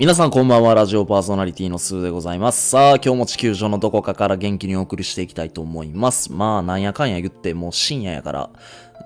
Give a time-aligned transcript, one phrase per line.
[0.00, 2.70] 皆さんこんばんは、ラジオパーソナリティのスーでございます。
[2.70, 6.32] さあ、今日も地球上のどこかから元気にお送りしていきたいと思います。
[6.32, 8.50] まあ、なんやかんや言って、もう深夜やから、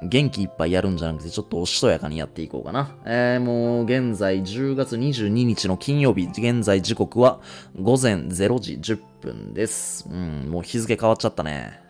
[0.05, 2.95] 元気いっぱいやるんじゃなくて、ちょっとおしとやかにやっていこうかな。
[3.05, 7.41] えー、もう、現在10月22日の金曜日、現在時刻は
[7.77, 10.07] 午前0時10分です。
[10.09, 11.84] うん、もう日付変わっちゃったね。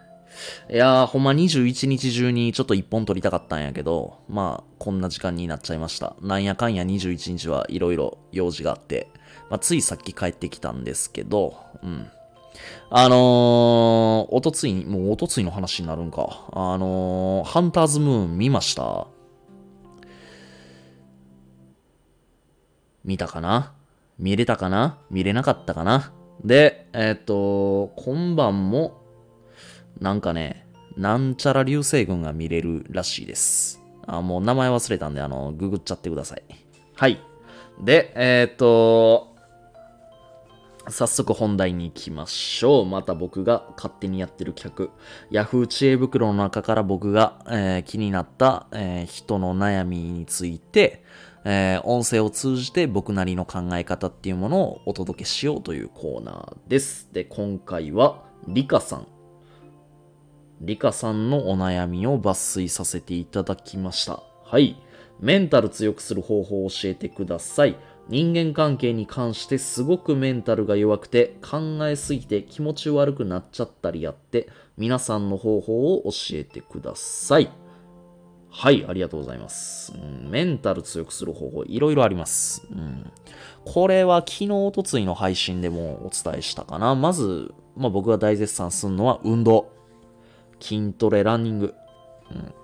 [0.70, 6.16] いやー、ほんま21日中にちょっと一本撮りたかったんやけど、まあ、こんな時間になっちゃいました。
[6.20, 9.08] なんやかんや21日はいろいろ用事があって、
[9.50, 12.08] まあ、ついさっき帰ってきたんですけど、うん。
[12.90, 16.48] あのー、おとついに、もうおとついの話になるんか。
[16.52, 19.08] あのー、ハンターズムーン見ました？
[23.04, 23.74] 見たかな？
[24.18, 24.98] 見れたかな？
[25.10, 26.12] 見れなかったかな？
[26.44, 29.03] で、えっ、と、今晩も、
[30.00, 30.66] なんかね、
[30.96, 33.82] なんちゃら流星群が見れるらしいです。
[34.06, 36.42] あ、もう名前忘れたんで、あの、ググっちゃってください。
[36.96, 37.20] はい。
[37.80, 39.34] で、えっ、と、
[40.88, 42.86] 早速本題に行きましょう。
[42.86, 44.90] また僕が勝手にやってる企
[45.32, 45.42] 画。
[45.42, 51.02] Yahoo 知恵袋の中から僕が、えー気になった、えー人の悩みについて、
[51.44, 57.08] えー音声を通じて僕なりの考え方っていうものをお届けしようというコーナーです。
[57.12, 59.13] で、今回は、リカさん。
[60.64, 64.22] リカさんのお悩みを抜粋させていただきました。
[64.44, 64.80] はい。
[65.20, 67.76] メンタル強くする方法を教えてください。
[68.08, 77.50] 人間関係に関してすごくメンタルが弱くて考えすぎて気持ち悪くなっちゃったりやって皆さんの方法を教えてください。
[78.50, 79.92] はい、ありがとうございます。
[79.94, 82.66] うんメンタル強くする方法いろいろあります。
[82.70, 83.10] うん
[83.64, 86.94] これは昨日、おとついの配信でもお伝えしたかな。
[86.94, 89.73] まず、まあ、僕が大絶賛するのは運動。
[90.60, 91.74] 筋トレ、ランニング。
[92.30, 92.54] うん。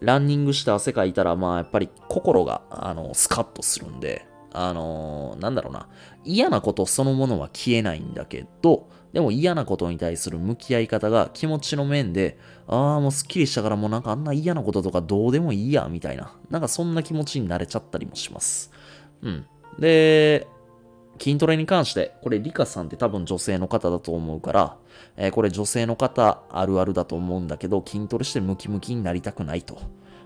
[0.00, 5.88] ランニングして汗かいたら、まあ、やっぱり心が、あの、スカッとするんで、あのーなんだろうな。
[6.24, 16.36] 嫌なことそのものは消えないんだけど、でも嫌なことに対する向き合い方が気持ちの面で、ああ、もうスッキリしたからもうなんかあんな嫌なこととかどうでもいいや、みたいな。
[16.50, 18.72] なんかそんな気持ちになれちゃったりもします。
[19.22, 19.46] うん。
[19.78, 20.46] で、
[21.20, 24.76] 筋トレに関して、これリカさんって多分女性の方だと思うから、
[25.16, 29.78] えーこれ女性の方あるあるだと思うんだけど、筋トレしてムキムキになりたくないと。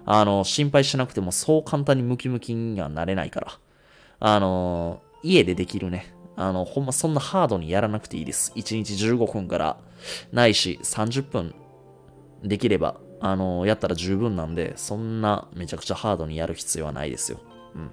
[0.06, 3.58] あの、心配しなくてもそう簡単にムキムキにはなれないから。
[4.20, 6.14] あの、家でできるね。
[6.36, 8.52] あの、ほんまそんなハードにやらなくていいです。
[8.54, 9.78] 1日15分から、
[10.32, 11.54] ないし30分
[12.42, 17.38] できれば、あの、やったら十分なんで、そんなめちゃくちゃハードにやる必要はないですよ。
[17.74, 17.90] うん。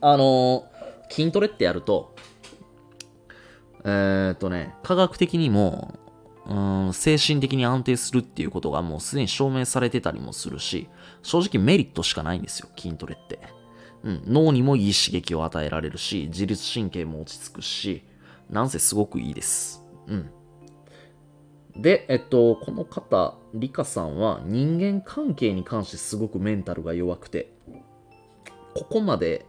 [0.00, 0.66] あの、
[1.12, 2.14] 筋トレってやると、
[3.84, 5.98] えーっとね、科学的にも、
[6.46, 10.88] うん、精神的に安定するっていうことがもうすでに証明されてたりもするし、
[11.22, 13.38] 正直メリットしかないんですよ、筋トレって。
[14.02, 18.04] うん、脳にもいい刺激を与えられるし、自律神経も落ち着くし、
[18.50, 19.84] なんせすごくいいです。
[20.06, 20.30] うん。
[21.76, 27.52] で、えっと、この方、リカさんは人間関係に関してすごくメンタルが弱くて、
[28.74, 29.46] ここまで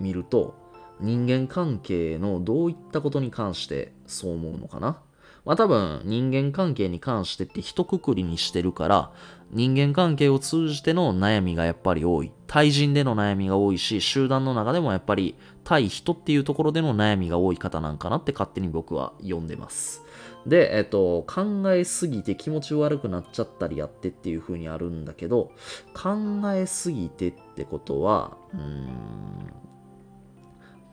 [0.00, 0.54] 見ると、
[1.00, 5.00] 人間関係のどういったことに関してそう思うのかな？
[5.44, 9.10] まあ多分人間関係に関してって一括りにしてるから
[9.50, 12.32] 人間関係を通じての悩みがやっぱり多い。
[12.46, 20.02] 対人での悩みが多いし集団の中でもやっぱり対人っていうところでの悩みが多い方なんかなって勝手に僕は読んでます。
[20.46, 25.52] で、えっと、考えすぎて気持ち悪くなっちゃったりやってっていう風にあるんだけど
[25.94, 26.16] 考
[26.52, 29.52] えすぎてってことはうーん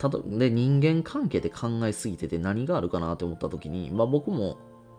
[0.00, 4.56] ただで人間関係で考えすぎてて何があるかなって思った時に、まあ、僕も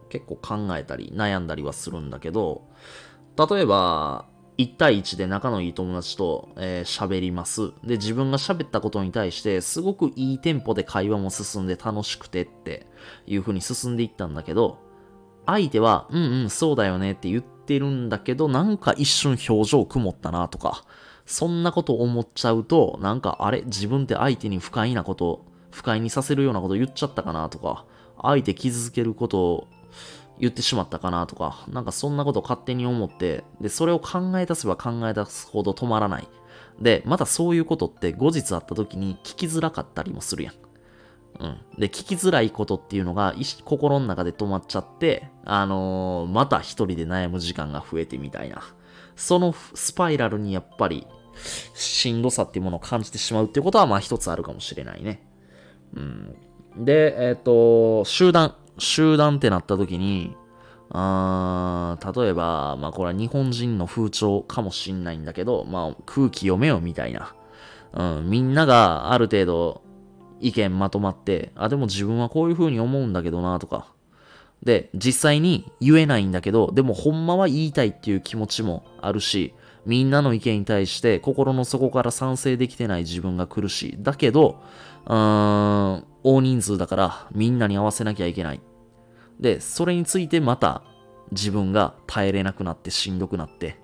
[0.10, 2.62] 結構考えたり悩んだりはするんだけど
[3.36, 4.28] 例えば
[4.60, 7.72] 1対1で仲のいい友達と喋、えーります。
[7.84, 12.86] で自分が喋ったことに対してすごくいいテンポで会話も進んで楽しくてって
[13.26, 14.78] いう風に進んでいったんだけど
[15.48, 20.84] 相手はうんうんそうだよねって言ってるんだけどなんか一瞬表情曇ったなとか
[21.26, 27.86] そんなこと思っちゃうと、なんか、あれ自分って相手に不快なこと、不快にさせるようなこと言っちゃったかなとか、
[28.22, 29.68] 相手傷つけることを
[30.40, 36.28] 言ってしまったかなとか、なんかそんなこと勝手に思って、で、それを考え出せば考え出すほど止まらない。
[36.80, 40.54] で、またそういうことって後日会った時に聞きづらかったりもするやん。
[41.40, 41.58] うん。
[41.78, 48.64] で、聞きづらいことっていうのが、心の中で止まっちゃって、あのーまた一人で悩む時間が増えてみたいな。
[49.16, 51.08] そのスパイラルにやっぱり、
[51.74, 55.26] しんどさっていうものを感じてしまうっていうことは、まあ一つあるかもしれないね。
[55.96, 56.36] うん。
[56.78, 58.56] で、えっ、と、集団。
[58.78, 60.36] 集団ってなった時に、
[60.90, 67.34] あー例えば、まあこれは日本人の風潮かもしんないんだけど、まあ空気読めよみたいな。
[67.94, 69.82] うん、みんながある程度
[70.40, 73.91] 意見まとまって、あ、でも自分はこういう風に思うんだけどなとか。
[74.64, 79.54] で、実際に言えないんだけど、でもほんまは言いたいっていう気持ちもあるし、
[79.86, 83.96] みんなの意見に対して心の底から賛成できてない自分が苦しい。
[84.00, 84.62] だけど、
[85.08, 88.62] うーん、大人数だからみんなに合わせなきゃいけない。
[89.40, 90.84] で、それについてまた
[91.32, 93.78] 自分が耐えれなくなってしんどくなって、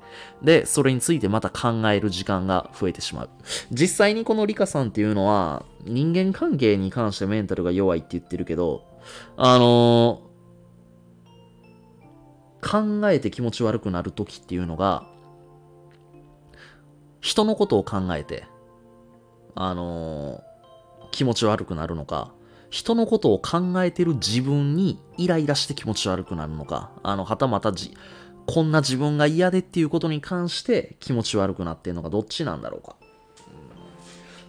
[0.44, 3.30] で、それについてまた考える時間が増えてしまう。
[3.72, 8.84] 実際にこのリカさんっていうのは、人間関係に関してメンタルが弱いって言ってるけど、
[9.38, 10.27] あのー、
[12.68, 15.08] 考えて気持ち悪くなる時っていうのが、
[17.22, 18.46] 人のことを考えて、
[19.56, 20.42] あのー、
[21.12, 22.34] 気持ち悪くなるのか、
[22.70, 27.96] 人のことを考えてる自分にイライラして気持ち悪くなるのか、あの、はたまたじ、
[28.46, 32.96] こんな自分が嫌でっていうことに関して気持ち悪くなってるのかどっちなんだろうか。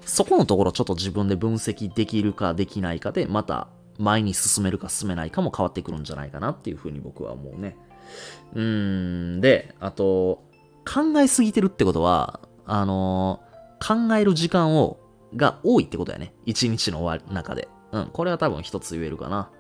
[0.05, 3.69] そこのところちょっと自分で分析できるかできないかで、また
[3.99, 7.77] 前に進めるか進めないかも変わってくるんじゃないかなっていうふうに僕は思うね。
[8.55, 10.43] うん、で、あと、
[10.85, 14.99] 考えすぎてるってことは、あのー、考える時間を、
[15.37, 16.33] が多いってことやね。
[16.47, 17.69] 一日の中で。
[17.93, 19.51] うん、これは多分一つ言えるかな。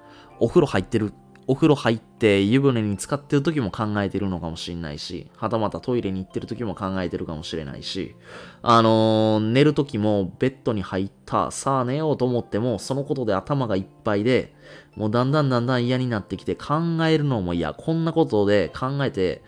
[0.40, 1.12] お風呂入ってる、
[1.48, 8.14] お風呂入って湯船に浸かってる時も考えてるのかもしれないし、はたまたトイレに行ってる時も考えてるかもしれないし、
[8.60, 14.54] あのー、寝る時もベッドに入った、さあ寝ようと思っても、そのことで頭がいっぱいで、
[14.94, 16.74] もうだんだんだんだん嫌になってきて考
[17.06, 19.42] えるのも嫌、こんなことで考えて、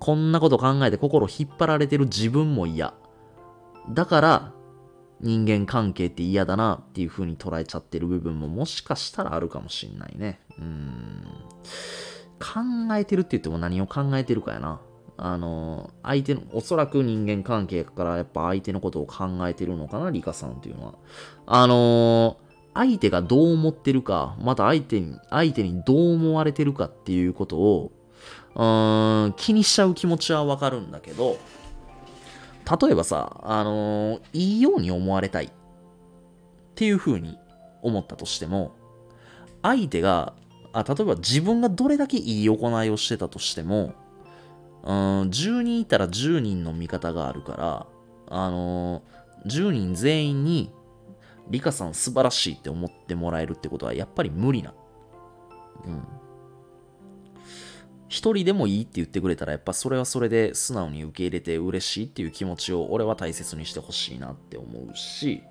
[0.00, 2.92] こんなこと考えて心引っ張られてる自分も嫌。
[3.88, 4.52] だから、
[5.20, 10.40] 人間関係って嫌だなっていう風に捉えちゃってる部分ももしかしたらあるかもしんないね。
[10.58, 11.24] うん。
[12.38, 14.80] 考えてるって言っても何を考えてるかやな。
[15.18, 20.94] あの、相手の、おそらく人間関係からやっぱ相手のことを考えてるのかな、リカさんっていうのは。
[21.46, 22.38] あの
[22.72, 27.92] 相手がどう思ってるか、また相手に、相手にどう思われてるかっていうことを、
[28.54, 31.36] うーん、気にしちゃう気持ちはわかるんだけど、
[32.78, 35.50] 例えばさ、あのー、いいように思われたいっ
[36.74, 37.38] ていう風に
[37.82, 38.72] 思ったとしても、
[39.62, 40.34] 相手が、
[40.72, 43.94] あ例えば自分がどれだけいい行いをしてたとしても、
[44.84, 47.86] うん、10人いたら10人の味方があるから、
[48.28, 50.70] あのー、10人全員に、
[51.48, 54.72] リカさん素晴らしいって思ってもらえるってことはやっぱり無理な。
[55.84, 56.02] うん。
[58.10, 65.44] 一人でもいいって言ってくれたら、やっぱそれはそれで素直に受け入れて嬉しいっていう気持ちを俺は大切にしてほしいなって思うし、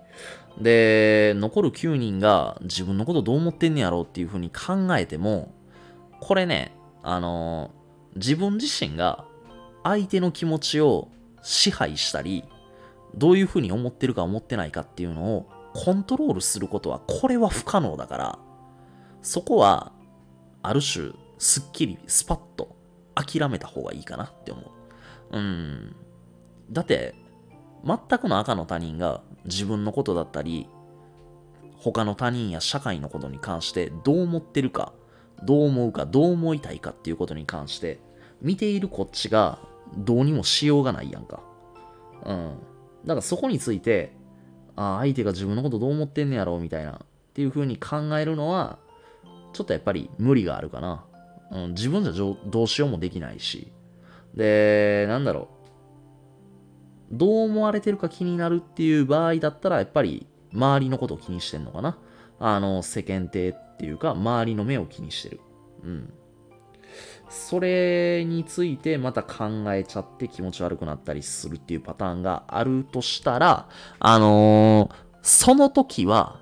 [0.60, 5.54] で、残る9人が自分のことどう思ってんねやろうっていうふうに考えても、
[6.20, 7.72] これね、あの
[8.18, 9.24] 自分自身が
[9.86, 11.08] 相手の気持ちを
[11.42, 12.44] 支配したり、
[13.16, 18.40] どういうふうに思ってるか思ってないかっていうのをコントロールすることは、これは不可能だから、
[19.22, 19.94] そこは、
[20.62, 22.76] ある種、すっきり、スパッと
[23.16, 25.38] 諦めた方がいいかなって思う。
[25.38, 25.96] うん。
[26.72, 27.16] だって、
[27.84, 30.68] 全くの赤の他人が自分のことだったり、
[31.78, 34.94] 他の他人や社会のことに関してどう思ってるか、
[35.44, 38.00] どう思うか、どう思いたいかっていうことに関して、
[38.42, 39.60] 見ているこっちが
[39.98, 41.42] どうにもしようがないやんか。
[42.26, 42.58] うん。
[43.06, 44.14] だからそこについて、
[44.76, 46.98] ああ、相手が自分のことどう思ってんねやろうみたいな、っ
[47.34, 48.78] ていう風に考えるのは、
[49.54, 51.06] ちょっとやっぱり無理があるかな。
[51.52, 53.72] うん、自分じゃどうしようもできないし。
[54.36, 55.60] で、なんだろう。
[57.12, 61.98] どう思われてるか気になるっていう場合だったら、やっぱり周りのことを気にしてんのかな。
[62.40, 65.42] あの、世間体っていうか、周りの目を気にしてる。
[65.84, 66.14] うん。
[67.30, 76.40] それについてまた考えちゃって気持ち悪くなったりするっていうパターンがあるとしたら、あのー、その時は、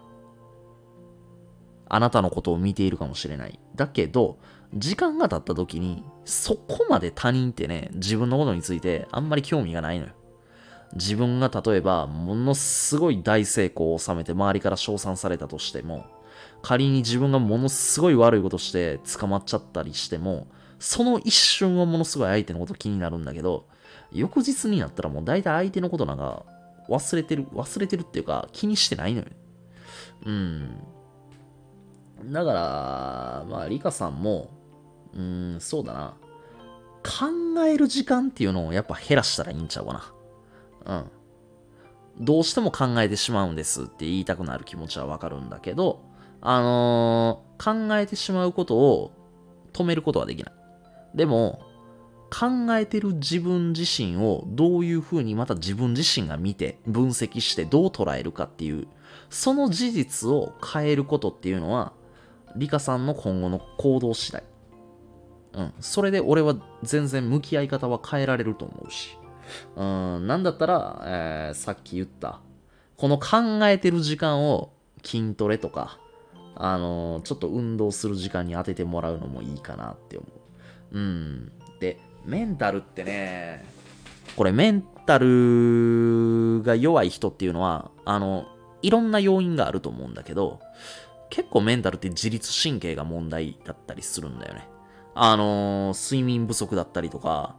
[1.90, 3.60] あなたのことを見ているかもしれない。
[3.76, 4.40] だけど、
[4.74, 10.12] 時間が経った時に、そこまで他人ってね、自分のことについてあんまり興味がないのよ。
[10.94, 16.06] 自分が例えば、ものすごい大成功を収めて周りから称賛されたとしても、
[16.62, 20.48] 仮に自分がものすごい悪いことして捕まっちゃったりしても、
[20.80, 23.66] その一瞬はものすごい相手のこと気になるんだけど、
[24.12, 26.46] 翌日になったらもう大体相手のことなんか
[26.90, 29.28] 忘れてる、忘れてるっていうか気にしてないのよ。
[30.26, 30.78] うん。
[32.26, 34.50] だから、まあ、リカさんも、
[35.14, 36.14] うん、そうだな。
[37.04, 39.94] 考える時間っていうのをやっぱ減らしたらいいんちゃうか
[40.86, 41.04] な。
[42.18, 42.26] うん。
[42.26, 46.02] どうしても考えてしまうんですって言いたくなる気持ちはわかるんだけど、
[46.42, 49.12] あのー、考えてしまうことを
[49.74, 50.54] 止めることはできない。
[51.16, 51.62] でも、
[52.30, 58.88] 考えてる自分自身をどういう風にまた自分自身が見て分析してどう捉えるかっていう
[59.30, 61.94] その事実を変えることっていうのは
[62.56, 64.44] リカさんの今後の行動次第
[65.54, 65.74] うん。
[65.80, 69.18] それで俺は全然向き合い方は変えられると思うし。
[69.76, 70.28] うん。
[70.28, 72.40] なんだったら、えー、さっき言った。
[72.96, 74.72] この考えてる時間を
[75.04, 76.00] 筋トレとか
[76.60, 80.26] あのー、ちょっと運動する時間に当ててもらうのもいいかなって思
[80.92, 80.98] う。
[80.98, 81.52] うん。
[81.80, 83.64] でメンタルってね、
[84.36, 88.48] これメンタルが弱い人っていうのは、あの、
[88.82, 90.60] いろんな要因があると思うんだけど、
[91.30, 94.68] 結構メンタルって自律神経が問題だったりするんだよね。
[95.20, 97.56] あの睡眠不足だったりとか、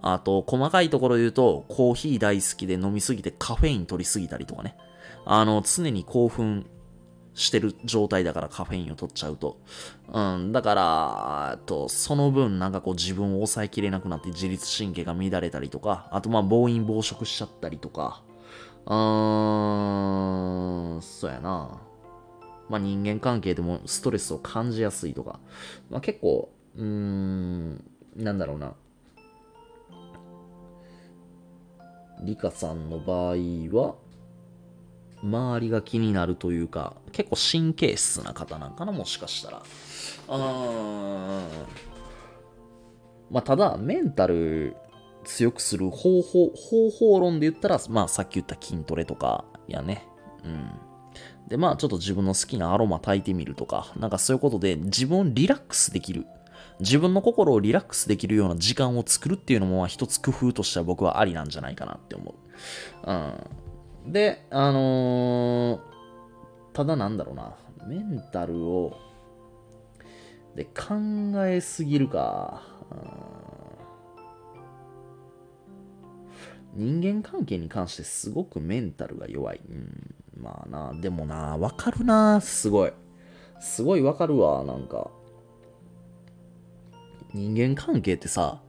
[0.00, 4.76] あと、細かいところ言うと、コーヒー大好きで飲みすぎてカフェイン取りすぎたりとかね。
[5.24, 6.66] あの、常に興奮
[7.34, 9.60] してる状態だからカフェインを取っちゃうと。
[10.12, 18.22] うん、だから、と、その分なんかこう自分を抑えきれなくなって自律神経が乱れたりとか、あとまあ暴飲暴食しちゃったりとか、
[18.86, 18.94] うー
[20.98, 21.80] ん、そうやな。
[22.68, 25.40] まあ人間関係でもストレスを感じやすいとか、
[25.90, 27.84] まあ結構、うーん、
[28.16, 28.72] なんだろうな。
[32.22, 33.34] リカさんの場合
[33.76, 33.96] は、
[35.22, 39.62] 周りが気になるというか、結構神経質な方なんかな、もしかしたら。
[40.28, 41.42] あ
[43.30, 44.76] まあ、ただ、メンタル
[45.24, 50.06] 強くする方法、方法論で言ったら、まあ、さっき言った筋トレとかやね。
[50.44, 50.70] うん。
[51.48, 56.26] で、まあ、ちょっと自分の好きなアロマ炊いてみるとか、なんかそういうことで自分をリラックスできる。
[56.80, 62.34] 自分の心をリラックスできるような時間を作るっていうのも一つ工夫としては僕はありなんじゃないかなって思
[63.04, 63.10] う。
[63.10, 64.12] うん。
[64.12, 65.80] で、あのー、
[66.72, 67.56] ただなんだろうな、
[67.86, 68.96] メンタルを、
[70.54, 70.94] で、考
[71.46, 72.62] えすぎるか。
[76.74, 79.60] 人間関係に関してすごくメンタルが弱い。
[79.68, 82.92] うん、まあな、でもな、わかるな、すごい。
[83.60, 85.10] すごいわかるわ、なんか。
[87.34, 88.62] 人間関係ってさ、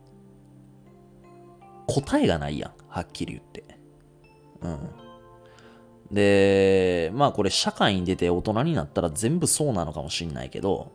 [1.88, 3.64] 答えがないやん、はっきり言って。
[4.62, 4.90] うん。
[6.12, 10.92] で、まあこれ社会に出て大人になったら全部そうなのかもしんないけど、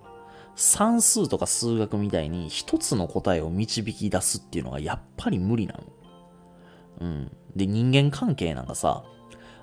[0.56, 5.80] 算数とか数学みたいに一つの答えを導き出すっていうのがやっぱり無理なの。
[7.00, 7.36] うん。
[7.56, 9.04] で、人間関係なんかさ、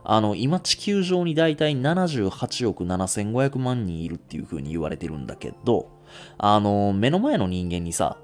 [0.03, 5.89] あの、今地球上にだいたい78億7500万人いるっていう風に言われてるんだけど、
[6.37, 8.17] あの、目の前の人間にさ、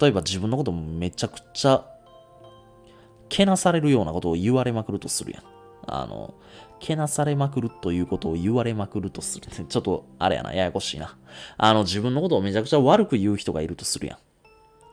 [0.00, 1.84] 例えば自分のことめちゃくちゃ、
[3.28, 5.42] けなされるようなことを言われまくるとするやん。
[5.86, 6.34] あの、
[6.80, 9.48] けなされまくるということを言われまくるとする。
[9.68, 11.16] ちょっと、あれやな、ややこしいな。
[11.56, 14.18] あの、自分のことをめちゃくちゃ悪く言う人がいるとするやん。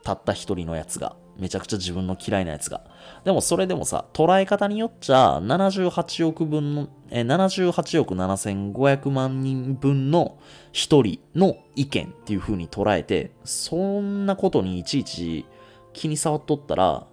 [0.02, 1.16] たった一人のやつが。
[1.38, 2.82] めちゃくちゃ自分の嫌いなやつが。
[3.24, 10.38] でもそれでもさ、捉え方によっちゃ、78億分の、え、78億7500万人分の
[10.72, 15.46] 一人の意見っていう風に捉えて、そんなことにいちいち
[15.92, 17.06] 気に障っとったら、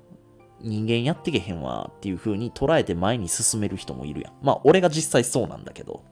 [0.62, 4.34] 人間やってけへんわっていう風に捉えて前に進める人もいるやん。
[4.42, 6.04] まあ俺が実際そうなんだけど、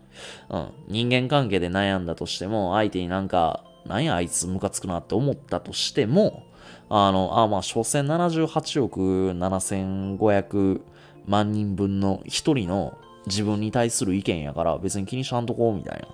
[0.49, 0.69] うん。
[0.87, 6.43] 人間関係で悩んだとしても、相手になんか、なんやあいつムカつくなって思ったとしても、
[6.89, 9.00] あの、あまあ、所詮78億
[9.31, 10.81] 7500
[11.25, 16.07] 万人分の一人の自分に対する意見やから別に気にしゃんとこうみたいな。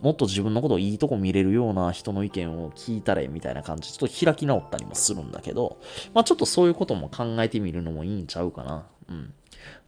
[0.00, 5.78] もっと自分のことをいいとこ見れるような人の意見を聞いたれみたいな感じ、ちょっと開き直ったりもするんだけど、
[6.12, 8.86] まあちょっとそういうことも考えてみるのもいいんちゃうかな。
[9.08, 9.32] うん。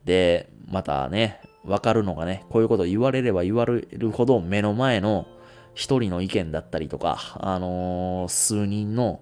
[0.06, 5.26] で、またね、わかるのがね、こういうこと言われれば言われるほど目の前の
[5.74, 9.20] 一人の意見だったりとか、あのー、数人の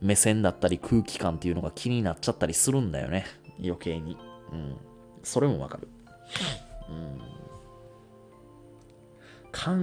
[0.00, 3.26] 目線だったり空気感っていうのが気になっちゃったりするんだよね。
[3.62, 4.16] 余計に。
[4.52, 4.76] うん。
[5.22, 5.88] それもわかる。
[6.88, 7.18] うん。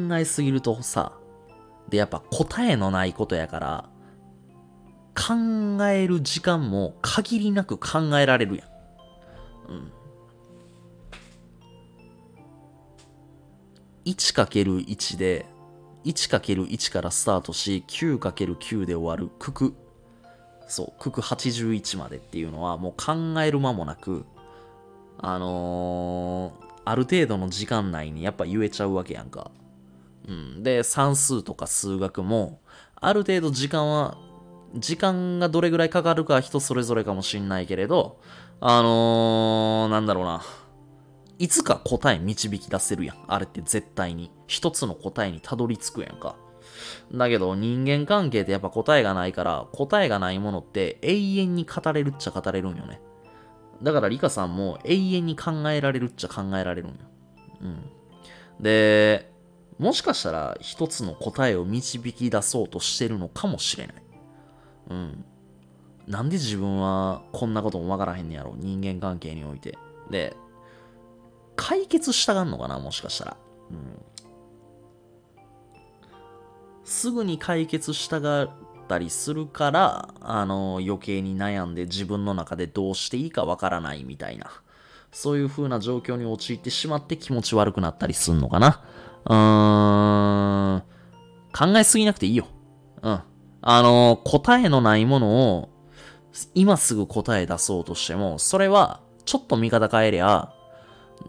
[0.09, 1.13] 考えすぎるとさ、
[1.89, 3.89] で、やっぱ答えのないことやから、
[5.15, 9.71] 考える時間も限りなく考えられるやん。
[9.71, 9.91] うん。
[14.05, 15.45] 1×1 で、
[16.03, 19.84] 1×1 からスタートし、9×9 で終わる九九。
[20.67, 24.25] そう、九九81までっていうのはもう考える間もなく、
[25.17, 29.51] あのー、ある程度の時間内にやっぱ言えちゃうわけやんか。
[30.27, 30.63] うん。
[30.63, 32.59] で、算数とか数学も、
[32.95, 34.17] ある程度時間は、
[34.75, 38.19] 時間がどれぐらいかかるか人それぞれかもしんないけれど、
[38.59, 40.41] あのー、なんだろうな。
[41.37, 43.17] いつか答え導き出せるやん。
[43.27, 44.31] あれって絶対に。
[44.47, 46.35] 一つの答えにたどり着くやんか。
[47.13, 53.01] だけど人間関係ってやっぱ答えがないから、答えがないものって永遠に語れるっちゃ語れるんよね。
[53.83, 56.95] だからリカさんも永遠に考えられるっちゃ考えられるんよ。
[57.61, 58.63] うん。
[58.63, 59.31] で、
[59.77, 63.95] もしかしたら一つの答えを導き出そうとしてるのかもしれない。
[64.91, 65.25] うん。
[66.07, 69.77] なんで自分はこんなこともわからへんねやろ人間関係において。
[70.09, 70.35] で、
[71.55, 73.37] 解決したがんのかなもしかしたら。
[73.71, 74.01] うん。
[76.85, 78.47] すぐに解決したが
[78.85, 84.49] ったりするから、あの、余計に悩んで自分の中でどうしていいかわからないみたいな。
[85.11, 88.83] そういう風な状況に陥ってしまって気持ち悪くなったりすんのかな。
[89.25, 90.83] うーん。
[91.73, 92.47] 考えすぎなくていいよ。
[93.01, 93.21] うん。
[93.61, 95.69] あの、答えのないものを、
[96.53, 100.51] 今すぐ答え出そうとしても、それは、ちょっと見方変えりゃ、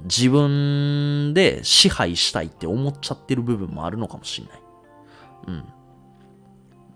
[0.03, 4.66] 自分で支配したいって思っちゃってる部分もあるのかもしれない。
[5.47, 5.65] うん。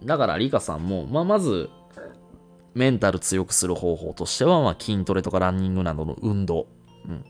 [0.04, 1.71] だから、リカさんも、まあ、まず、
[2.75, 6.66] メンタル強くする方法としては、まあ、筋トレとかランニングなどの運動。
[7.07, 7.25] うん。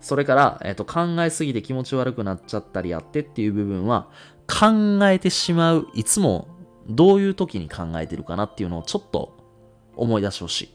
[0.00, 4.08] それから、えっ、と、考えすぎて気持ち悪くなっちゃったりやってっていう部分は、
[4.48, 6.48] 考えてしまう、いつも
[6.88, 9.36] どういう時に考えてるかなっていうのをちょっと
[9.94, 10.74] 思い出してほしい。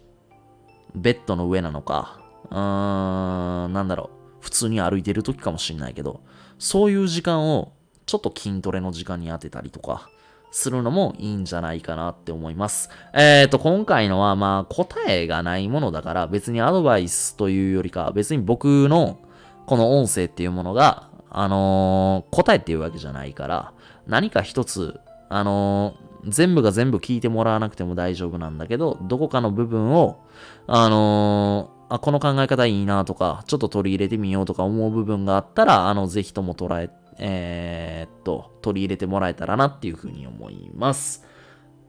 [0.95, 2.21] ベッドの上なのか、
[2.51, 6.21] うーん、なんだろう、普通に歩いてる時かもしんないけど、
[6.59, 7.73] そういう時間を
[8.05, 10.09] ちょっと筋トレの時間に当てたりとか、
[10.51, 12.89] するのもいいんじゃないかなって思います。
[13.13, 19.17] えっ、ー、と、今回のはまあ答えがないものだから別にアドバイスというよりか別に僕の
[19.65, 23.73] この音声っていうものが、あのー答えっていうわけじゃないから
[24.05, 30.23] 何か一つ、あのー全部が全部聞いてもらわなくても大丈夫なんだけど、どこかの部分を、
[30.67, 36.89] あのあ、この考え方いいなとか、ちょっと取り入れてみようとか思う部分があったら、あの、ぜひとも捉え、
[37.19, 41.25] えーっと、取り入れてもらえたらなっていうふうに思います。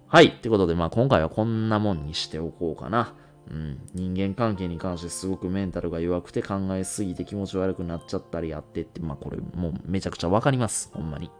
[0.07, 0.27] はい。
[0.27, 3.15] ってことで、まあ今回はこんなもんにしておこうかな。
[3.51, 3.79] うん。
[3.95, 10.91] 人間関係に関してすごくメンタルが弱くて考えすぎて気持ち悪くなっちゃったりやってって、まあこれもうめちゃくちゃわかります。
[10.95, 11.31] ほんまに。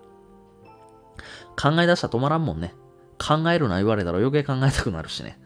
[1.61, 2.75] 考え出したら止まらんもんね。
[3.19, 5.39] 考えるな言われたら余計考えたくなるしね。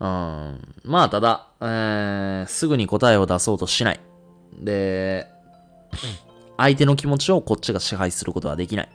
[0.00, 0.60] うん。
[0.84, 4.00] まあただ、えー、すぐに答えを出そうとしない。
[4.58, 5.28] で、
[6.56, 8.88] 相手の気持ちをこっちが支配することはできない。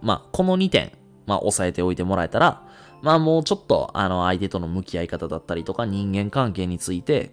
[0.00, 0.92] まあ、この2点、
[1.26, 2.62] まあ、押さえておいてもらえたら、
[3.02, 7.32] まあ、もうちょっと、あの、相手との向き合い方だったりとか、人間関係について、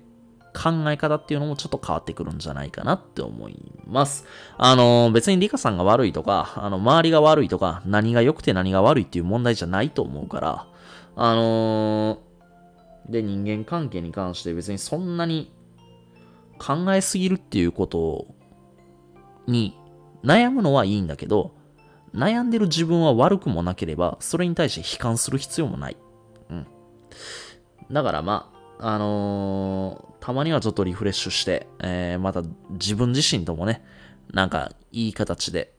[0.53, 4.25] 考え方っていうのもちょっと変わってくるんじゃないかなって思います。
[4.57, 10.67] あの、別にリカさんが悪いとか、あの、周りが悪いとか、何が良くて何が悪いっていう問題じゃないと思うから、
[11.15, 12.19] あの
[13.07, 15.51] で、人間関係に関して別にそんなに
[16.57, 18.27] 考えすぎるっていうこと
[19.49, 19.77] に
[20.23, 21.53] 悩むのはいいんだけど、
[22.13, 25.97] 悩んでる自分は悪くもなければ、それに対して悲観する必要もない。
[26.49, 26.67] うん。
[27.91, 33.83] だからまあ、あのーたまにはちょっとリフレッシュして、えーまた自分自身ともね、
[34.33, 35.73] なんかいい形で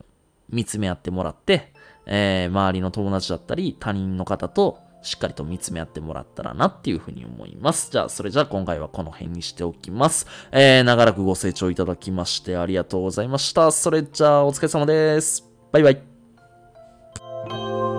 [0.49, 1.73] 見つめ合ってもらって、
[2.07, 7.91] えー周りの友達だったり他人の方としっかりと見つめ合ってもらったらなっていうふうに思います。
[7.91, 10.27] じゃあ、それじゃあ今回はこの辺にしておきます。
[10.53, 13.71] えー、長らくご清聴いただきましてありがとうございました。
[13.71, 15.49] それじゃあ、お疲れ様です。
[15.73, 17.90] バイバイ。